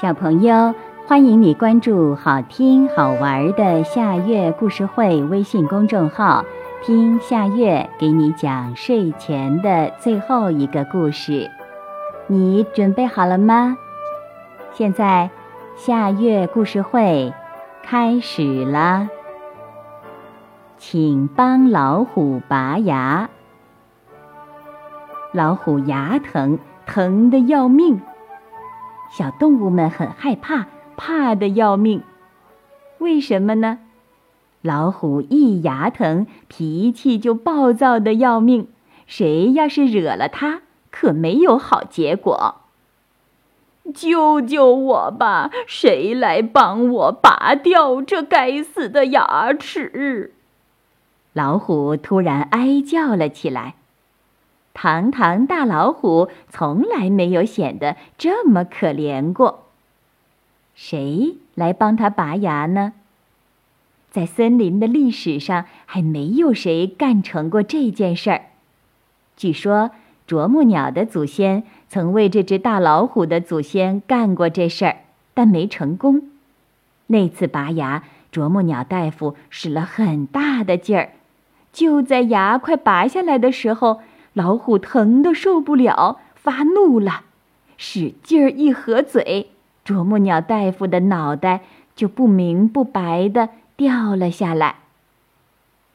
[0.00, 0.74] 小朋友，
[1.06, 6.44] 欢迎你关注好听好玩的夏月故事会微信公众号，
[6.82, 11.48] 听夏月给你讲睡前的最后一个故事。
[12.26, 13.76] 你准备好了吗？
[14.72, 15.30] 现在，
[15.76, 17.32] 夏月故事会
[17.82, 19.08] 开始了。
[20.78, 23.28] 请帮老虎拔牙。
[25.32, 28.00] 老虎牙疼，疼得要命。
[29.12, 32.02] 小动物们很害怕，怕得要命。
[32.96, 33.78] 为什么呢？
[34.62, 38.68] 老虎一牙疼，脾气就暴躁的要命。
[39.06, 42.62] 谁要是惹了它，可没有好结果。
[43.92, 45.50] 救救我吧！
[45.66, 50.32] 谁来帮我拔掉这该死的牙齿？
[51.34, 53.74] 老虎突然哀叫了起来。
[54.74, 59.64] 堂堂大老虎从来没有显得这么可怜过。
[60.74, 62.94] 谁来帮他拔牙呢？
[64.10, 68.42] 在森林的历史上，还没有谁干成过这件事儿。
[69.36, 69.90] 据说，
[70.26, 74.96] 啄木鸟的祖先曾为这只大老虎的祖先干过这事儿，
[75.34, 76.30] 但没成功。
[77.08, 81.12] 那次拔牙，啄木鸟大夫使了很大的劲儿，
[81.72, 84.00] 就在牙快拔下来的时候。
[84.32, 87.24] 老虎疼得受不了，发怒了，
[87.76, 89.50] 使劲儿一合嘴，
[89.84, 91.62] 啄木鸟大夫的脑袋
[91.94, 94.76] 就不明不白的掉了下来。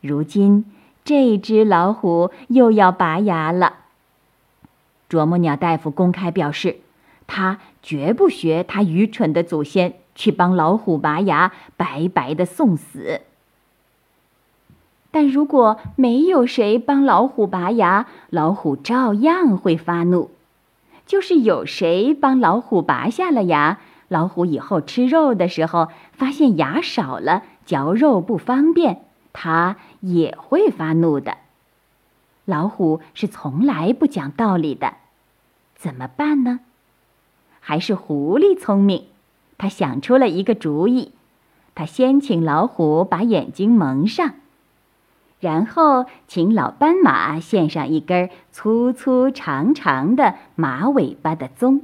[0.00, 0.64] 如今
[1.04, 3.74] 这只老虎又要拔牙了。
[5.08, 6.80] 啄木鸟大夫公开表示，
[7.26, 13.22] 他绝不学他愚蠢的祖先去帮老虎拔牙，白白的送死。
[15.10, 20.30] 但如果没有谁帮老虎拔牙，老虎照样会发怒。
[21.06, 29.02] 就是有谁帮老虎拔下了牙，老虎以后吃肉的时候发现牙少了，嚼肉不方便，
[29.32, 31.38] 它也会发怒的。
[32.44, 34.94] 老虎是从来不讲道理的，
[35.74, 36.60] 怎么办呢？
[37.60, 39.04] 还是狐狸聪明，
[39.56, 41.12] 他想出了一个主意。
[41.74, 44.34] 他先请老虎把眼睛蒙上。
[45.40, 51.80] 然后，请老斑马献上一根粗粗长长的马尾巴的鬃。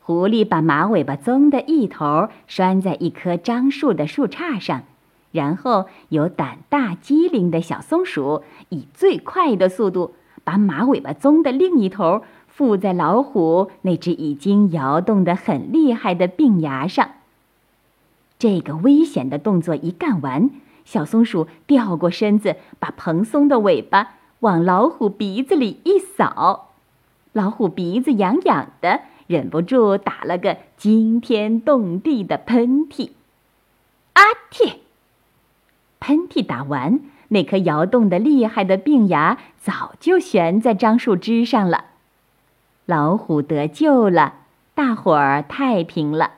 [0.00, 4.82] 狐狸把马尾巴鬃的一头拴在一棵樟树的树杈上，
[5.30, 17.10] 然后有胆大机灵的小松鼠以最快的速度把马尾巴鬃的另一头附在老虎那只已经摇动得很厉害的病牙上。
[18.40, 20.50] 这个危险的动作一干完。
[20.84, 26.70] 小松鼠掉过身子，把蓬松的尾巴往老虎鼻子里一扫，
[27.32, 33.10] 老虎鼻子痒痒的，忍不住打了个惊天动地的喷嚏。
[34.14, 34.74] 啊嚏！
[36.00, 41.84] 喷嚏打完，那颗摇动的厉害的病牙早就悬在樟树枝上了。
[42.86, 44.34] 老虎得救了，
[44.74, 46.32] 大伙儿太平了。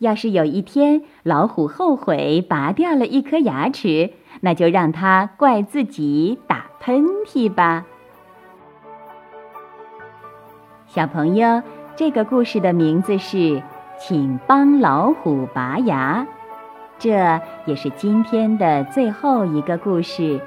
[0.00, 7.84] 要是有一天老虎后悔拔掉了一颗牙齿，那就让它怪自己打喷嚏吧。
[10.86, 11.62] 小朋友，
[11.96, 13.36] 这个故事的名字是
[13.98, 16.26] 《请帮老虎拔牙》，
[16.98, 20.40] 这也是今天的最后一个故事。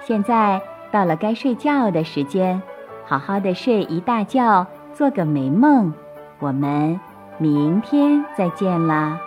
[0.00, 2.60] 现在到了该睡觉的时间，
[3.04, 5.94] 好好的睡一大觉，做个美梦。
[6.40, 6.98] 我们。
[7.40, 9.18] 明天再见啦，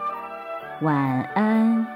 [0.82, 1.93] 晚安。